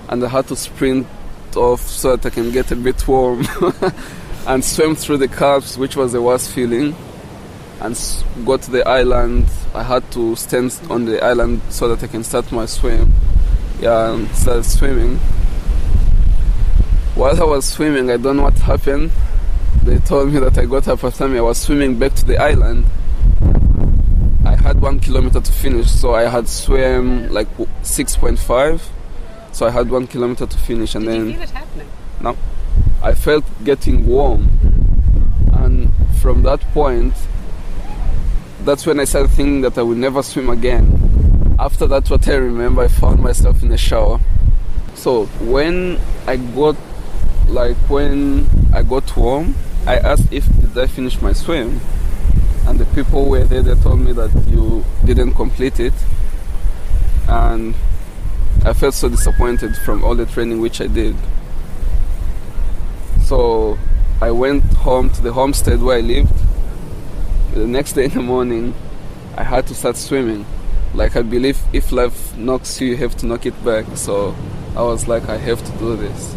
And 0.08 0.24
I 0.24 0.28
had 0.28 0.46
to 0.48 0.54
sprint 0.56 1.08
off 1.56 1.80
so 1.80 2.14
that 2.14 2.24
I 2.24 2.30
can 2.32 2.52
get 2.52 2.70
a 2.70 2.76
bit 2.76 3.08
warm 3.08 3.44
and 4.46 4.64
swim 4.64 4.94
through 4.94 5.16
the 5.16 5.26
curves, 5.26 5.76
which 5.76 5.96
was 5.96 6.12
the 6.12 6.22
worst 6.22 6.52
feeling. 6.52 6.94
And 7.80 7.98
got 8.44 8.62
to 8.62 8.70
the 8.70 8.88
island. 8.88 9.48
I 9.74 9.82
had 9.82 10.08
to 10.12 10.36
stand 10.36 10.80
on 10.88 11.04
the 11.04 11.20
island 11.22 11.62
so 11.68 11.88
that 11.88 12.02
I 12.02 12.06
can 12.06 12.22
start 12.22 12.52
my 12.52 12.66
swim. 12.66 13.12
Yeah, 13.80 14.12
and 14.12 14.30
start 14.36 14.64
swimming. 14.64 15.16
While 17.16 17.42
I 17.42 17.44
was 17.44 17.64
swimming, 17.66 18.08
I 18.10 18.18
don't 18.18 18.36
know 18.36 18.44
what 18.44 18.58
happened. 18.60 19.10
They 19.86 19.98
told 20.00 20.32
me 20.32 20.40
that 20.40 20.58
I 20.58 20.66
got 20.66 20.82
hypothermia. 20.82 21.38
I 21.38 21.40
was 21.42 21.58
swimming 21.58 21.96
back 21.96 22.12
to 22.14 22.24
the 22.24 22.36
island. 22.38 22.86
I 24.44 24.56
had 24.56 24.80
one 24.80 24.98
kilometer 24.98 25.40
to 25.40 25.52
finish, 25.52 25.88
so 25.90 26.12
I 26.12 26.22
had 26.24 26.48
swam 26.48 27.28
like 27.32 27.46
6.5. 27.56 28.80
So 29.52 29.64
I 29.64 29.70
had 29.70 29.88
one 29.88 30.08
kilometer 30.08 30.44
to 30.44 30.58
finish, 30.58 30.96
and 30.96 31.04
Did 31.04 31.14
then 31.14 31.26
you 31.28 31.32
feel 31.34 31.42
it 31.42 31.50
happening? 31.50 31.88
no, 32.20 32.36
I 33.00 33.14
felt 33.14 33.44
getting 33.64 34.06
warm, 34.06 34.50
and 35.52 35.92
from 36.20 36.42
that 36.42 36.60
point, 36.74 37.14
that's 38.64 38.86
when 38.86 38.98
I 38.98 39.04
started 39.04 39.30
thinking 39.30 39.60
that 39.60 39.78
I 39.78 39.82
will 39.82 39.94
never 39.94 40.22
swim 40.22 40.48
again. 40.50 41.54
After 41.60 41.86
that, 41.86 42.10
what 42.10 42.26
I 42.28 42.34
remember, 42.34 42.82
I 42.82 42.88
found 42.88 43.22
myself 43.22 43.62
in 43.62 43.70
a 43.70 43.78
shower. 43.78 44.18
So 44.94 45.26
when 45.40 45.98
I 46.26 46.36
got, 46.36 46.76
like 47.48 47.76
when 47.88 48.46
I 48.74 48.82
got 48.82 49.16
warm, 49.16 49.54
I 49.86 49.98
asked 49.98 50.32
if 50.32 50.44
did 50.60 50.76
I 50.76 50.86
finish 50.88 51.22
my 51.22 51.32
swim, 51.32 51.80
and 52.66 52.78
the 52.78 52.86
people 52.86 53.28
were 53.28 53.44
there. 53.44 53.62
They 53.62 53.74
told 53.80 54.00
me 54.00 54.12
that 54.12 54.30
you 54.48 54.84
didn't 55.04 55.34
complete 55.34 55.78
it, 55.78 55.94
and 57.28 57.74
I 58.64 58.72
felt 58.72 58.94
so 58.94 59.08
disappointed 59.08 59.76
from 59.76 60.02
all 60.02 60.16
the 60.16 60.26
training 60.26 60.60
which 60.60 60.80
I 60.80 60.88
did. 60.88 61.14
So 63.24 63.78
I 64.20 64.32
went 64.32 64.64
home 64.74 65.10
to 65.10 65.22
the 65.22 65.32
homestead 65.32 65.80
where 65.80 65.98
I 65.98 66.00
lived. 66.00 66.34
The 67.54 67.66
next 67.66 67.92
day 67.92 68.06
in 68.06 68.10
the 68.10 68.22
morning, 68.22 68.74
I 69.36 69.44
had 69.44 69.66
to 69.68 69.74
start 69.74 69.96
swimming. 69.96 70.44
Like 70.94 71.14
I 71.14 71.22
believe 71.22 71.60
if 71.72 71.92
life 71.92 72.36
knocks 72.36 72.80
you, 72.80 72.88
you 72.88 72.96
have 72.96 73.16
to 73.18 73.26
knock 73.26 73.46
it 73.46 73.64
back. 73.64 73.84
So 73.96 74.34
I 74.76 74.82
was 74.82 75.06
like, 75.06 75.28
I 75.28 75.36
have 75.36 75.64
to 75.64 75.78
do 75.78 75.96
this. 75.96 76.36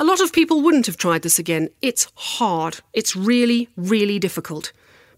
A 0.00 0.04
lot 0.10 0.22
of 0.22 0.32
people 0.32 0.62
wouldn't 0.62 0.86
have 0.86 0.96
tried 0.96 1.20
this 1.20 1.38
again. 1.38 1.68
It's 1.82 2.10
hard. 2.14 2.80
It's 2.94 3.14
really, 3.14 3.68
really 3.76 4.18
difficult. 4.18 4.72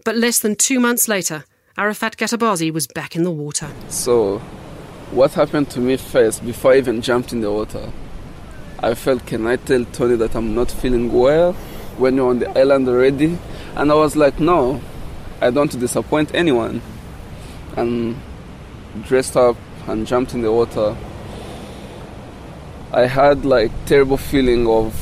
But 0.05 0.17
less 0.17 0.41
than 0.41 0.57
two 0.57 0.81
months 0.81 1.07
later, 1.07 1.45
Arafat 1.79 2.17
Gatabazi 2.17 2.73
was 2.73 2.89
back 2.89 3.15
in 3.15 3.23
the 3.23 3.31
water. 3.31 3.71
So, 3.91 4.39
what 5.13 5.35
happened 5.35 5.71
to 5.71 5.81
me 5.81 5.97
first 5.99 6.45
before 6.45 6.73
I 6.73 6.79
even 6.79 7.01
jumped 7.01 7.33
in 7.33 7.43
the 7.43 7.53
water? 7.53 7.93
I 8.81 8.95
felt, 8.95 9.25
can 9.25 9.47
I 9.47 9.55
tell 9.55 9.85
Tony 9.85 10.17
that 10.17 10.35
I'm 10.35 10.53
not 10.53 10.73
feeling 10.73 11.13
well 11.13 11.53
when 11.97 12.17
you're 12.17 12.31
on 12.31 12.41
the 12.41 12.51
island 12.59 12.89
already? 12.89 13.39
And 13.77 13.93
I 13.93 13.95
was 13.95 14.17
like, 14.17 14.41
no, 14.41 14.81
I 15.41 15.45
don't 15.45 15.59
want 15.59 15.71
to 15.73 15.79
disappoint 15.79 16.35
anyone. 16.35 16.83
And 17.77 18.21
dressed 19.05 19.37
up 19.37 19.57
and 19.87 20.09
jumped 20.09 20.35
in 20.35 20.43
the 20.43 20.51
water. 20.51 20.97
I 22.95 23.07
had 23.07 23.47
like 23.47 23.71
terrible 23.87 24.19
feeling 24.19 24.69
of 24.69 24.93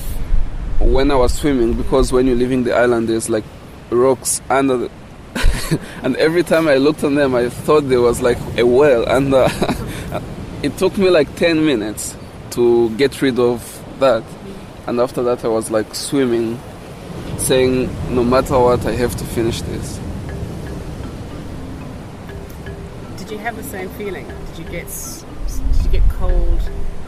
when 0.81 1.11
I 1.11 1.17
was 1.17 1.35
swimming 1.35 1.75
because 1.75 2.13
when 2.13 2.27
you're 2.29 2.37
leaving 2.37 2.63
the 2.63 2.73
island, 2.73 3.09
there's 3.09 3.29
like 3.29 3.43
rocks 3.91 4.41
under 4.49 4.77
the 4.77 4.91
and 6.05 6.17
every 6.17 6.45
time 6.45 6.69
I 6.69 6.77
looked 6.77 7.03
on 7.03 7.17
them, 7.17 7.35
I 7.35 7.49
thought 7.49 7.89
there 7.89 8.01
was 8.01 8.21
like 8.21 8.39
a 8.57 8.65
whale, 8.65 9.05
and 9.07 9.33
uh, 9.35 9.49
it 10.63 10.77
took 10.79 10.97
me 10.99 11.11
like 11.11 11.35
10 11.37 11.65
minutes 11.65 12.17
to 12.51 12.91
get 12.97 13.21
rid 13.23 13.39
of 13.39 13.61
that. 14.01 14.25
And 14.87 15.01
after 15.01 15.23
that, 15.25 15.45
I 15.45 15.49
was 15.49 15.71
like 15.71 15.95
swimming, 15.95 16.59
saying, 17.39 17.89
no 18.15 18.25
matter 18.25 18.59
what, 18.59 18.85
I 18.87 18.93
have 18.93 19.15
to 19.17 19.25
finish 19.25 19.63
this. 19.63 20.01
Did 23.19 23.31
you 23.31 23.39
have 23.39 23.57
the 23.57 23.65
same 23.65 23.89
feeling? 23.91 24.27
Did 24.27 24.59
you 24.59 24.71
get 24.71 24.89
did 25.73 25.85
you 25.85 25.91
get 26.01 26.11
cold 26.11 26.61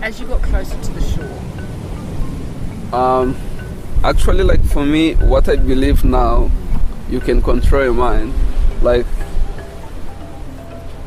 as 0.03 0.21
you 0.21 0.27
got 0.27 0.43
closer 0.43 0.79
to 0.83 0.91
the 0.91 1.01
shore? 1.01 2.99
Um, 2.99 3.37
actually, 4.05 4.43
like 4.43 4.63
for 4.65 4.85
me, 4.85 5.15
what 5.15 5.49
I 5.49 5.57
believe 5.57 6.05
now, 6.05 6.51
you 7.09 7.21
can 7.21 7.41
control 7.41 7.85
your 7.85 7.95
mind. 7.95 8.35
Like, 8.83 9.07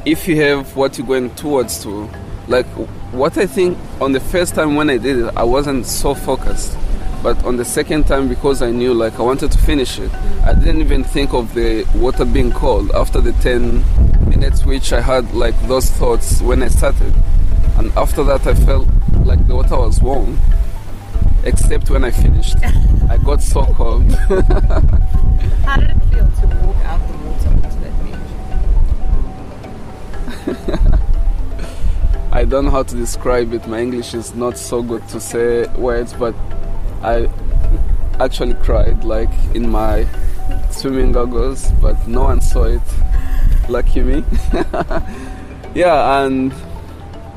if 0.06 0.28
you 0.28 0.42
have 0.42 0.76
what 0.76 0.98
you're 0.98 1.06
going 1.06 1.36
towards 1.36 1.84
to, 1.84 2.10
like 2.48 2.66
what 3.12 3.38
I 3.38 3.46
think 3.46 3.78
on 4.00 4.14
the 4.14 4.20
first 4.20 4.56
time 4.56 4.76
when 4.76 4.90
I 4.90 4.98
did 4.98 5.18
it, 5.18 5.34
I 5.36 5.44
wasn't 5.44 5.86
so 5.86 6.16
focused. 6.16 6.78
But 7.22 7.44
on 7.44 7.58
the 7.58 7.66
second 7.66 8.06
time, 8.06 8.30
because 8.30 8.62
I 8.62 8.70
knew 8.72 8.94
like 8.94 9.20
I 9.20 9.24
wanted 9.24 9.52
to 9.52 9.58
finish 9.58 10.00
it, 10.00 10.14
I 10.46 10.54
didn't 10.54 10.82
even 10.82 11.04
think 11.04 11.34
of 11.34 11.54
the 11.54 11.86
water 11.96 12.24
being 12.24 12.52
cold 12.52 12.92
after 12.92 13.20
the 13.20 13.34
10 13.34 14.30
minutes, 14.30 14.64
which 14.64 14.94
I 14.94 15.02
had 15.02 15.34
like 15.34 15.60
those 15.68 15.90
thoughts 15.90 16.42
when 16.42 16.62
I 16.64 16.68
started. 16.68 17.14
And 17.78 17.92
after 17.98 18.24
that, 18.24 18.46
I 18.48 18.54
felt 18.54 18.88
like 19.26 19.46
the 19.48 19.56
water 19.56 19.78
was 19.78 20.02
warm 20.02 20.40
except 21.46 21.90
when 21.90 22.04
I 22.04 22.12
finished. 22.12 22.58
I 23.10 23.18
got 23.24 23.42
so 23.42 23.64
cold. 23.66 24.12
How 24.12 25.78
did 25.78 25.92
it 25.92 26.00
feel 26.12 26.28
to 26.28 26.48
walk 26.66 26.76
out 26.86 27.08
the 27.08 27.18
water 27.18 27.50
onto 27.50 27.80
that 27.82 27.96
beach? 30.84 31.00
I 32.32 32.44
don't 32.44 32.66
know 32.66 32.72
how 32.72 32.84
to 32.84 32.96
describe 32.96 33.54
it. 33.54 33.68
My 33.68 33.80
English 33.80 34.14
is 34.14 34.36
not 34.36 34.58
so 34.58 34.82
good 34.82 35.08
to 35.10 35.20
say 35.22 35.68
words, 35.78 36.14
but 36.14 36.36
I 37.02 37.30
actually 38.20 38.56
cried 38.56 39.04
like 39.04 39.30
in 39.54 39.70
my 39.70 40.08
swimming 40.72 41.12
goggles, 41.12 41.72
but 41.82 42.08
no 42.08 42.24
one 42.24 42.42
saw 42.42 42.64
it. 42.64 42.82
Lucky 43.70 44.02
me. 44.02 44.24
yeah, 45.76 46.24
and 46.24 46.54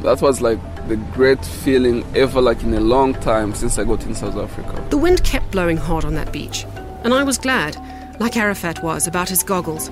that 0.03 0.23
was 0.23 0.41
like 0.41 0.59
the 0.89 0.97
great 0.97 1.45
feeling 1.45 2.05
ever 2.17 2.41
like 2.41 2.63
in 2.63 2.73
a 2.75 2.81
long 2.81 3.15
time 3.15 3.55
since 3.55 3.79
I 3.79 3.85
got 3.85 4.05
in 4.07 4.15
South 4.15 4.37
Africa. 4.37 4.87
The 4.91 4.99
wind 4.99 5.25
kept 5.25 5.51
blowing 5.51 5.77
hard 5.77 6.05
on 6.05 6.15
that 6.15 6.33
beach, 6.33 6.65
and 7.05 7.13
I 7.13 7.25
was 7.25 7.39
glad, 7.39 7.77
like 8.21 8.37
Arafat 8.37 8.83
was, 8.83 9.07
about 9.07 9.29
his 9.29 9.43
goggles, 9.43 9.91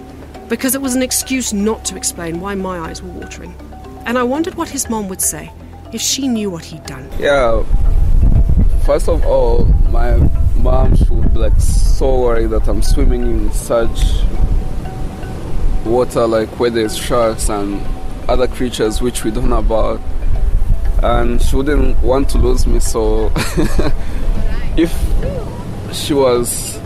because 0.49 0.75
it 0.75 0.81
was 0.81 0.95
an 0.95 1.03
excuse 1.03 1.53
not 1.53 1.85
to 1.87 1.97
explain 1.97 2.41
why 2.41 2.55
my 2.55 2.79
eyes 2.79 3.03
were 3.03 3.11
watering. 3.11 3.55
And 4.07 4.17
I 4.17 4.23
wondered 4.23 4.55
what 4.55 4.69
his 4.69 4.89
mom 4.89 5.09
would 5.09 5.21
say 5.21 5.51
if 5.93 6.01
she 6.01 6.29
knew 6.29 6.51
what 6.51 6.65
he'd 6.65 6.85
done. 6.85 7.09
Yeah. 7.19 7.65
First 8.85 9.09
of 9.09 9.27
all, 9.27 9.65
my 9.91 10.17
mom 10.57 10.95
she 10.97 11.09
would 11.11 11.33
be 11.33 11.41
like 11.41 11.61
so 11.61 12.21
worried 12.21 12.51
that 12.51 12.69
I'm 12.69 12.83
swimming 12.83 13.23
in 13.23 13.53
such 13.53 14.23
water 15.85 16.27
like 16.27 16.49
where 16.59 16.71
there's 16.71 16.97
sharks 16.97 17.49
and 17.49 17.81
other 18.29 18.47
creatures 18.47 19.01
which 19.01 19.25
we 19.25 19.31
don't 19.31 19.49
know 19.49 19.59
about. 19.59 20.01
And 21.03 21.41
she 21.41 21.57
wouldn't 21.57 22.03
want 22.03 22.29
to 22.31 22.39
lose 22.39 22.67
me 22.67 22.81
so 22.81 23.31
if 24.77 24.93
she 25.95 26.15
was 26.15 26.81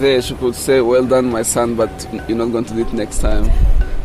there 0.00 0.20
she 0.22 0.34
could 0.34 0.54
say, 0.54 0.80
Well 0.80 1.06
done 1.06 1.30
my 1.30 1.42
son, 1.42 1.76
but 1.76 1.90
you're 2.28 2.38
not 2.38 2.52
going 2.52 2.64
to 2.64 2.74
do 2.74 2.80
it 2.80 2.92
next 2.92 3.20
time. 3.20 3.50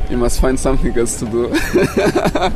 You 0.09 0.17
must 0.17 0.39
find 0.39 0.59
something 0.59 0.97
else 0.97 1.19
to 1.19 1.25
do. 1.25 1.53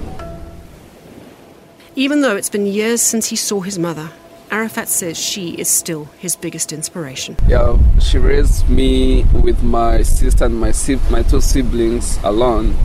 Even 1.96 2.22
though 2.22 2.36
it's 2.36 2.50
been 2.50 2.66
years 2.66 3.02
since 3.02 3.28
he 3.28 3.36
saw 3.36 3.60
his 3.60 3.78
mother, 3.78 4.10
Arafat 4.52 4.90
says 4.90 5.18
she 5.18 5.52
is 5.52 5.70
still 5.70 6.10
his 6.20 6.36
biggest 6.36 6.74
inspiration. 6.74 7.38
Yeah, 7.48 7.78
she 8.02 8.18
raised 8.18 8.70
me 8.70 9.24
with 9.42 9.64
my 9.64 10.02
sister 10.02 10.44
and 10.44 10.60
my 10.60 10.74
my 11.10 11.24
two 11.24 11.40
siblings 11.40 12.20
alone, 12.24 12.76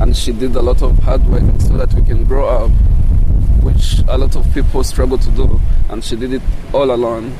and 0.00 0.16
she 0.16 0.32
did 0.32 0.56
a 0.56 0.60
lot 0.60 0.82
of 0.82 0.98
hard 0.98 1.24
work 1.26 1.44
so 1.60 1.76
that 1.76 1.94
we 1.94 2.02
can 2.02 2.24
grow 2.24 2.48
up, 2.48 2.70
which 3.62 4.00
a 4.08 4.18
lot 4.18 4.34
of 4.34 4.52
people 4.52 4.82
struggle 4.82 5.16
to 5.18 5.30
do, 5.30 5.60
and 5.88 6.02
she 6.02 6.16
did 6.16 6.32
it 6.32 6.42
all 6.72 6.90
alone. 6.90 7.32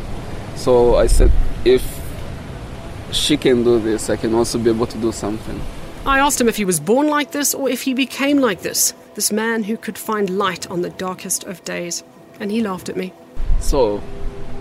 So 0.55 0.95
I 0.95 1.09
said, 1.09 1.33
if 1.65 1.83
she 3.11 3.37
can 3.37 3.65
do 3.65 3.81
this, 3.81 4.09
I 4.09 4.15
can 4.15 4.35
also 4.35 4.57
be 4.57 4.71
able 4.71 4.87
to 4.87 4.99
do 4.99 5.11
something. 5.11 5.61
I 6.07 6.21
asked 6.21 6.41
him 6.41 6.49
if 6.49 6.57
he 6.57 6.65
was 6.65 6.79
born 6.79 7.09
like 7.09 7.33
this 7.33 7.55
or 7.55 7.69
if 7.69 7.83
he 7.83 7.95
became 7.95 8.39
like 8.39 8.61
this, 8.61 8.95
this 9.17 9.33
man 9.33 9.65
who 9.65 9.77
could 9.77 9.99
find 9.99 10.31
light 10.31 10.71
on 10.71 10.83
the 10.83 10.91
darkest 10.91 11.43
of 11.45 11.65
days. 11.65 12.05
And 12.39 12.51
he 12.51 12.63
laughed 12.63 12.89
at 12.89 12.97
me. 12.97 13.13
So, 13.61 14.01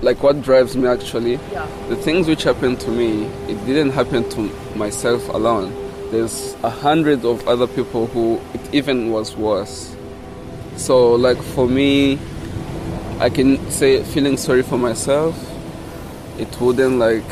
like 0.01 0.21
what 0.23 0.41
drives 0.41 0.75
me 0.75 0.87
actually, 0.87 1.39
Yeah. 1.51 1.65
the 1.89 1.95
things 1.95 2.27
which 2.27 2.43
happened 2.43 2.79
to 2.81 2.89
me, 2.91 3.25
it 3.47 3.65
didn't 3.65 3.91
happen 3.91 4.27
to 4.29 4.49
myself 4.75 5.27
alone. 5.29 5.73
There's 6.11 6.55
a 6.63 6.69
hundred 6.69 7.25
of 7.25 7.47
other 7.47 7.67
people 7.67 8.07
who 8.07 8.39
it 8.53 8.61
even 8.73 9.11
was 9.11 9.35
worse. 9.35 9.95
So, 10.75 11.13
like 11.15 11.37
for 11.37 11.67
me, 11.67 12.19
I 13.19 13.29
can 13.29 13.57
say 13.71 14.03
feeling 14.03 14.37
sorry 14.37 14.63
for 14.63 14.77
myself, 14.77 15.35
it 16.37 16.49
wouldn't 16.59 16.97
like 16.99 17.23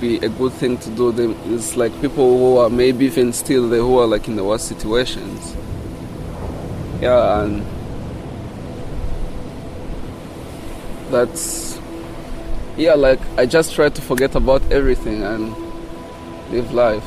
be 0.00 0.16
a 0.18 0.28
good 0.28 0.52
thing 0.52 0.76
to 0.78 0.90
do. 0.90 1.12
Them 1.12 1.36
it's 1.46 1.76
like 1.76 1.92
people 2.00 2.36
who 2.38 2.58
are 2.58 2.68
maybe 2.68 3.06
even 3.06 3.32
still 3.32 3.68
there 3.68 3.80
who 3.80 3.98
are 3.98 4.06
like 4.06 4.28
in 4.28 4.36
the 4.36 4.44
worst 4.44 4.68
situations. 4.68 5.56
Yeah, 7.00 7.42
and 7.42 7.62
that's 11.10 11.78
yeah 12.76 12.94
like 12.94 13.20
i 13.36 13.44
just 13.44 13.74
try 13.74 13.88
to 13.88 14.00
forget 14.00 14.34
about 14.34 14.62
everything 14.70 15.22
and 15.22 15.54
live 16.50 16.72
life 16.72 17.04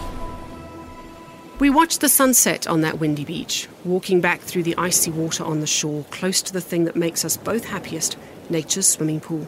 We 1.59 1.69
watched 1.69 2.01
the 2.01 2.09
sunset 2.09 2.67
on 2.67 2.81
that 2.81 2.99
windy 2.99 3.23
beach, 3.23 3.69
walking 3.85 4.19
back 4.19 4.41
through 4.41 4.63
the 4.63 4.75
icy 4.75 5.11
water 5.11 5.45
on 5.45 5.61
the 5.61 5.67
shore, 5.67 6.03
close 6.09 6.41
to 6.41 6.51
the 6.51 6.59
thing 6.59 6.83
that 6.85 6.95
makes 6.95 7.23
us 7.23 7.37
both 7.37 7.65
happiest 7.65 8.17
nature's 8.49 8.87
swimming 8.87 9.21
pool. 9.21 9.47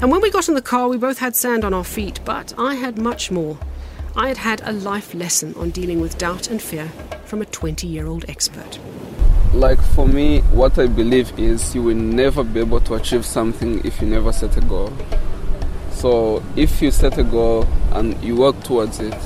And 0.00 0.10
when 0.10 0.20
we 0.20 0.30
got 0.30 0.48
in 0.48 0.54
the 0.54 0.60
car, 0.62 0.88
we 0.88 0.98
both 0.98 1.18
had 1.18 1.36
sand 1.36 1.64
on 1.64 1.72
our 1.72 1.84
feet, 1.84 2.20
but 2.24 2.52
I 2.58 2.74
had 2.74 2.98
much 2.98 3.30
more. 3.30 3.58
I 4.16 4.28
had 4.28 4.38
had 4.38 4.60
a 4.64 4.72
life 4.72 5.14
lesson 5.14 5.54
on 5.54 5.70
dealing 5.70 6.00
with 6.00 6.18
doubt 6.18 6.50
and 6.50 6.60
fear 6.60 6.88
from 7.24 7.42
a 7.42 7.46
20 7.46 7.86
year 7.86 8.06
old 8.06 8.24
expert. 8.28 8.78
like 9.52 9.80
for 9.82 10.06
me 10.06 10.40
what 10.52 10.78
i 10.78 10.86
believe 10.86 11.36
is 11.36 11.74
you 11.74 11.82
will 11.82 11.96
never 11.96 12.44
be 12.44 12.60
able 12.60 12.80
to 12.80 12.94
achieve 12.94 13.24
something 13.26 13.80
if 13.84 14.00
you 14.00 14.06
never 14.06 14.30
set 14.32 14.56
a 14.56 14.60
goal 14.60 14.92
so 15.90 16.40
if 16.54 16.80
you 16.80 16.88
set 16.92 17.18
a 17.18 17.24
goal 17.24 17.66
and 17.92 18.14
you 18.22 18.36
work 18.36 18.54
towards 18.62 19.00
it 19.00 19.16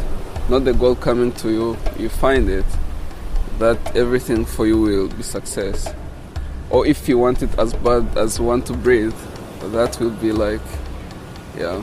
not 0.49 0.65
the 0.65 0.73
goal 0.73 0.95
coming 0.97 1.31
to 1.31 1.51
you 1.51 1.77
you 1.99 2.09
find 2.09 2.49
it 2.49 2.65
that 3.59 3.79
everything 3.95 4.47
for 4.47 4.67
you 4.67 4.81
will 4.81 5.09
be 5.09 5.23
success 5.23 5.93
or 6.71 6.87
if 6.87 7.07
you 7.07 7.19
want 7.19 7.43
it 7.43 7.59
as 7.59 7.75
bad 7.75 8.17
as 8.17 8.39
you 8.39 8.45
want 8.47 8.65
to 8.65 8.73
breathe 8.73 9.15
that 9.73 10.01
will 10.01 10.17
be 10.23 10.33
like 10.33 10.63
yeah 11.59 11.83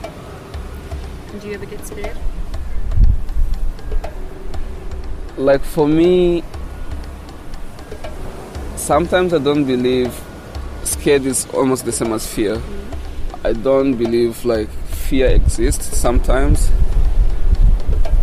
Do 1.40 1.46
you 1.48 1.54
ever 1.54 1.64
get 1.64 1.86
scared? 1.86 2.18
Like 5.36 5.62
for 5.62 5.88
me 5.88 6.42
sometimes 8.76 9.32
i 9.32 9.38
don't 9.38 9.64
believe 9.64 10.12
scared 10.84 11.24
is 11.24 11.46
almost 11.46 11.84
the 11.84 11.92
same 11.92 12.12
as 12.12 12.26
fear. 12.26 12.60
I 13.44 13.52
don't 13.52 13.94
believe 13.94 14.44
like 14.44 14.68
fear 14.68 15.28
exists 15.28 15.96
sometimes. 15.96 16.70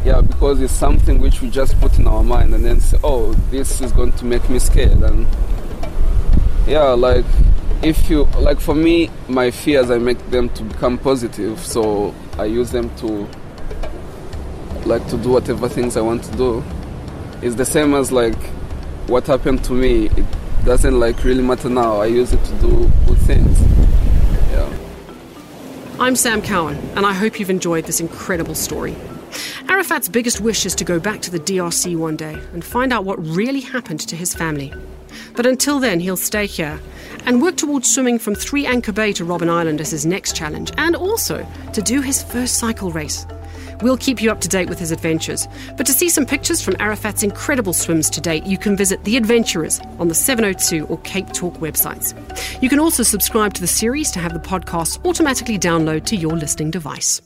Yeah 0.06 0.22
because 0.22 0.62
it's 0.62 0.74
something 0.74 1.20
which 1.20 1.42
we 1.42 1.50
just 1.50 1.80
put 1.82 2.00
in 2.00 2.08
our 2.08 2.24
mind 2.24 2.54
and 2.54 2.64
then 2.64 2.80
say 2.80 2.98
oh 3.04 3.34
this 3.52 3.82
is 3.82 3.92
going 3.92 4.14
to 4.14 4.26
make 4.26 4.50
me 4.50 4.60
scared. 4.60 5.02
And 5.04 5.28
yeah 6.68 6.90
like 6.92 7.26
if 7.82 8.10
you 8.10 8.24
like 8.40 8.60
for 8.60 8.76
me 8.76 9.10
my 9.28 9.52
fears 9.52 9.90
i 9.90 9.98
make 9.98 10.20
them 10.30 10.50
to 10.50 10.64
become 10.64 10.98
positive. 10.98 11.60
So 11.60 12.14
i 12.38 12.46
use 12.46 12.72
them 12.72 12.96
to 12.98 13.28
like 14.86 15.06
to 15.10 15.18
do 15.18 15.30
whatever 15.30 15.68
things 15.68 15.98
i 15.98 16.02
want 16.02 16.24
to 16.24 16.32
do 16.38 16.64
it's 17.42 17.56
the 17.56 17.66
same 17.66 17.94
as 17.94 18.12
like 18.12 18.38
what 19.08 19.26
happened 19.28 19.64
to 19.64 19.74
me 19.74 20.08
it 20.08 20.26
doesn't 20.66 21.00
like 21.00 21.24
really 21.24 21.42
matter 21.42 21.70
now 21.70 22.02
i 22.02 22.06
use 22.06 22.34
it 22.34 22.44
to 22.44 22.54
do 22.56 22.92
good 23.08 23.18
things 23.20 23.62
yeah 24.52 24.90
I'm 26.02 26.16
Sam 26.16 26.42
Cowan, 26.42 26.78
and 26.96 27.06
I 27.06 27.12
hope 27.12 27.42
you've 27.42 27.50
enjoyed 27.50 27.84
this 27.84 28.00
incredible 28.00 28.56
story. 28.56 28.96
Arafat's 29.68 30.08
biggest 30.08 30.40
wish 30.40 30.66
is 30.66 30.74
to 30.76 30.86
go 30.86 30.98
back 30.98 31.22
to 31.24 31.30
the 31.30 31.42
DRC 31.42 31.98
one 31.98 32.16
day 32.16 32.40
and 32.54 32.64
find 32.64 32.94
out 32.94 33.04
what 33.04 33.20
really 33.20 33.60
happened 33.60 34.00
to 34.08 34.16
his 34.16 34.34
family. 34.34 34.74
But 35.36 35.46
until 35.46 35.78
then, 35.78 36.00
he'll 36.00 36.16
stay 36.16 36.46
here 36.46 36.80
and 37.26 37.42
work 37.42 37.58
towards 37.58 37.94
swimming 37.94 38.18
from 38.18 38.34
Three 38.34 38.66
Anchor 38.66 38.94
Bay 38.94 39.12
to 39.12 39.26
Robben 39.26 39.50
Island 39.50 39.82
as 39.82 39.92
his 39.92 40.06
next 40.06 40.38
challenge, 40.38 40.72
and 40.78 40.96
also 40.96 41.46
to 41.74 41.82
do 41.82 42.00
his 42.00 42.24
first 42.24 42.60
cycle 42.60 42.92
race. 42.92 43.26
We'll 43.82 43.98
keep 43.98 44.22
you 44.22 44.32
up 44.32 44.42
to 44.42 44.48
date 44.48 44.70
with 44.70 44.80
his 44.80 44.92
adventures. 44.92 45.48
But 45.78 45.86
to 45.86 45.94
see 45.94 46.10
some 46.10 46.26
pictures 46.26 46.62
from 46.62 46.76
Arafat's 46.80 47.24
incredible 47.24 47.74
swims 47.74 48.10
to 48.12 48.22
date, 48.22 48.46
you 48.46 48.58
can 48.58 48.76
visit 48.76 49.04
The 49.04 49.18
Adventurers 49.18 49.80
on 50.00 50.08
the 50.08 50.16
702 50.16 50.88
or 50.88 50.98
Cape 51.00 51.32
Talk 51.32 51.56
websites. 51.56 52.14
You 52.62 52.70
can 52.70 52.80
also 52.80 53.04
subscribe 53.04 53.54
to 53.54 53.62
the 53.62 53.68
series 53.68 54.12
to 54.12 54.20
have 54.20 54.34
the 54.34 54.40
podcast 54.40 55.06
automatically 55.06 55.58
download 55.58 56.06
to 56.06 56.16
your 56.16 56.36
listening 56.36 56.72
device. 56.72 57.22